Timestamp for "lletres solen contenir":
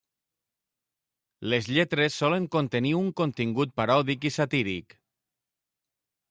1.75-2.95